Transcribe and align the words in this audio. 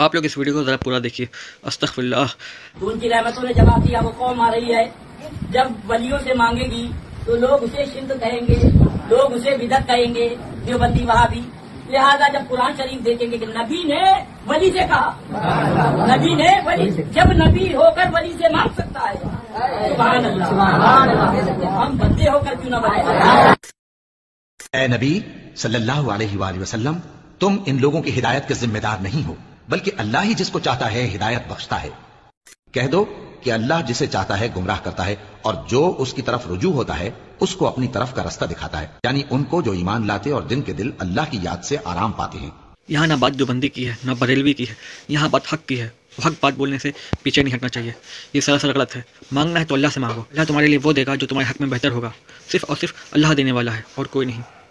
आप 0.00 0.14
लोग 0.14 0.24
इस 0.24 0.36
वीडियो 0.38 0.54
को 0.54 0.62
ज़रा 0.64 0.76
पूरा 0.82 0.98
देखिए। 1.00 1.28
अस्तगफिरुल्लाह। 1.66 2.26
तो 2.80 2.86
उनकी 2.90 3.08
रहमतों 3.08 3.42
ने 3.42 3.54
जवाब 3.54 3.84
दिया 3.86 4.00
वो 4.00 4.10
कौम 4.18 4.40
आ 4.40 4.48
रही 4.50 4.72
है 4.72 4.84
जब 5.52 5.66
वलियों 5.88 6.18
से 6.18 6.34
मांगेगी 6.34 6.84
तो 7.26 7.36
लोग 7.36 7.62
उसे 7.62 7.86
शिंद 7.86 8.12
कहेंगे 8.22 8.54
लोग 9.10 9.32
उसे 9.32 9.56
बिदत 9.58 9.84
कहेंगे 9.88 10.28
देवबंदी 10.66 11.04
वहाबी। 11.04 11.42
लिहाजा 11.90 12.28
जब 12.30 12.48
कुरान 12.48 12.72
शरीफ 12.76 13.00
देखेंगे 13.02 13.38
कि 13.38 13.46
नबी 13.48 13.82
ने 13.84 14.02
वली 14.48 14.70
से 14.70 14.86
कहा 14.88 15.08
नबी 16.12 16.34
ने 16.36 16.50
वली 16.66 16.90
जब 17.12 17.32
नबी 17.42 17.72
होकर 17.72 18.10
वली 18.10 18.32
से 18.34 18.48
मांग 18.48 18.70
सकता 18.76 19.00
है 19.00 19.16
सुभान 19.88 20.24
अल्लाह 20.24 20.48
सुभान 20.48 20.72
अल्लाह 20.80 21.78
हम 21.78 21.98
बंदे 21.98 22.30
होकर 22.30 22.54
क्यों 22.56 22.70
ना 22.70 22.78
बने? 22.80 22.98
नबी 24.88 25.14
सल्लल्लाहु 25.58 26.10
अलैहि 26.10 26.36
वसल्लम 26.58 27.00
तुम 27.40 27.64
इन 27.68 27.80
लोगों 27.80 28.00
की 28.02 28.10
हिदायत 28.10 28.44
के 28.48 28.54
जिम्मेदार 28.56 29.00
नहीं 29.02 29.22
हो। 29.24 29.36
बल्कि 29.72 29.90
अल्लाह 30.00 30.22
ही 30.22 30.34
जिसको 30.34 30.60
चाहता 30.60 30.86
है, 30.86 31.02
हिदायत 31.06 31.46
बख्शता 31.50 31.76
है। 31.76 31.92
कह 32.74 32.86
दो 32.86 33.04
कि 33.44 33.50
अल्लाह 33.50 33.80
जिसे 33.82 34.06
चाहता 34.06 34.34
है, 34.34 34.48
गुमराह 34.52 34.78
करता 34.78 35.04
है 35.04 35.16
और 35.46 35.66
जो 35.70 35.86
उसकी 36.04 36.22
तरफ़ 36.22 36.48
रुजू 36.48 36.70
होता 36.70 36.94
है, 36.94 37.14
उसको 37.42 37.66
अपनी 37.66 37.86
तरफ़ 37.88 38.12
का 38.14 38.22
रास्ता 38.22 38.46
दिखाता 38.46 38.78
है। 38.78 38.90
यानी 39.06 39.24
उनको 39.32 39.62
जो 39.62 39.74
ईमान 39.74 40.06
लाते 40.06 40.30
और 40.30 40.44
दिन 40.44 40.62
के 40.62 40.72
दिल 40.72 40.92
अल्लाह 41.00 41.26
की 41.26 41.40
याद 41.46 41.62
से 41.62 41.76
आराम 41.86 42.12
पाते 42.12 42.38
हैं। 42.38 42.52
यहाँ 42.90 43.06
ना 43.06 43.16
बात 43.16 43.32
देवबंदी 43.32 43.68
की 43.68 43.84
है, 43.84 43.98
ना 44.04 44.14
बरेलवी 44.14 44.54
की 44.54 44.64
है, 44.64 44.76
यहाँ 45.10 45.30
बात 45.30 45.52
हक 45.52 45.64
की 45.68 45.76
है। 45.76 45.92
हक 46.24 46.36
बात 46.42 46.54
बोलने 46.54 46.78
से 46.78 46.92
पीछे 47.24 47.42
नहीं 47.42 47.54
हटना 47.54 47.68
चाहिए। 47.68 47.94
ये 48.34 48.40
सरासर 48.40 48.72
गलत 48.72 48.94
है। 48.94 49.04
मांगना 49.32 49.60
है 49.60 49.64
तो 49.64 49.74
अल्लाह 49.74 49.90
से 49.90 50.00
मांगो। 50.00 50.20
अल्लाह 50.22 50.44
तुम्हारे 50.46 50.68
लिए 50.68 50.78
वो 50.78 50.92
देगा 50.92 51.14
जो 51.16 51.26
तुम्हारे 51.26 51.48
हक 51.48 51.60
में 51.60 51.70
बेहतर 51.70 51.90
होगा। 51.90 52.12
सिर्फ़ 52.50 52.66
और 52.66 52.76
सिर्फ़ 52.76 53.14
अल्लाह 53.14 53.34
देने 53.34 53.52
वाला 53.52 53.72
है 53.72 53.84
और 53.98 54.06
कोई 54.06 54.26
नहीं। 54.26 54.42